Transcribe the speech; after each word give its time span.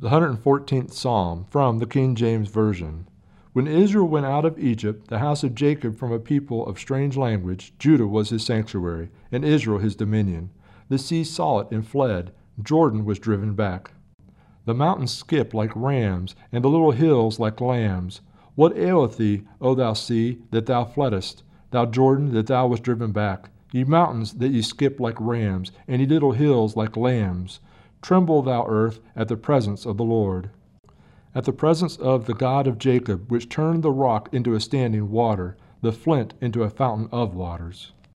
The 0.00 0.10
114th 0.10 0.92
Psalm 0.92 1.46
from 1.50 1.80
the 1.80 1.86
King 1.86 2.14
James 2.14 2.48
Version. 2.48 3.08
When 3.52 3.66
Israel 3.66 4.06
went 4.06 4.26
out 4.26 4.44
of 4.44 4.56
Egypt, 4.56 5.08
the 5.08 5.18
house 5.18 5.42
of 5.42 5.56
Jacob 5.56 5.98
from 5.98 6.12
a 6.12 6.20
people 6.20 6.64
of 6.68 6.78
strange 6.78 7.16
language, 7.16 7.72
Judah 7.80 8.06
was 8.06 8.30
his 8.30 8.46
sanctuary, 8.46 9.10
and 9.32 9.44
Israel 9.44 9.80
his 9.80 9.96
dominion. 9.96 10.50
The 10.88 10.98
sea 10.98 11.24
saw 11.24 11.58
it 11.58 11.72
and 11.72 11.84
fled, 11.84 12.30
Jordan 12.62 13.04
was 13.04 13.18
driven 13.18 13.54
back. 13.54 13.90
The 14.66 14.74
mountains 14.74 15.10
skip 15.10 15.52
like 15.52 15.72
rams, 15.74 16.36
and 16.52 16.62
the 16.62 16.68
little 16.68 16.92
hills 16.92 17.40
like 17.40 17.60
lambs. 17.60 18.20
What 18.54 18.78
aileth 18.78 19.16
thee, 19.16 19.42
O 19.60 19.74
thou 19.74 19.94
sea, 19.94 20.38
that 20.52 20.66
thou 20.66 20.84
fleddest, 20.84 21.42
thou 21.72 21.86
Jordan, 21.86 22.32
that 22.34 22.46
thou 22.46 22.68
wast 22.68 22.84
driven 22.84 23.10
back? 23.10 23.50
Ye 23.72 23.82
mountains, 23.82 24.34
that 24.34 24.50
ye 24.50 24.62
skip 24.62 25.00
like 25.00 25.20
rams, 25.20 25.72
and 25.88 26.00
ye 26.00 26.06
little 26.06 26.32
hills 26.32 26.76
like 26.76 26.96
lambs. 26.96 27.58
Tremble, 28.02 28.42
thou 28.42 28.64
earth, 28.66 29.00
at 29.16 29.28
the 29.28 29.36
presence 29.36 29.84
of 29.84 29.96
the 29.96 30.04
Lord. 30.04 30.50
At 31.34 31.44
the 31.44 31.52
presence 31.52 31.96
of 31.96 32.26
the 32.26 32.34
God 32.34 32.66
of 32.66 32.78
Jacob, 32.78 33.30
which 33.30 33.48
turned 33.48 33.82
the 33.82 33.92
rock 33.92 34.28
into 34.32 34.54
a 34.54 34.60
standing 34.60 35.10
water, 35.10 35.56
the 35.82 35.92
flint 35.92 36.34
into 36.40 36.62
a 36.62 36.70
fountain 36.70 37.08
of 37.12 37.34
waters. 37.34 37.92